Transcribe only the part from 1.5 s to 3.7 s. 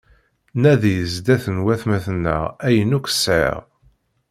n watmaten-nneɣ ayen akk sɛiɣ.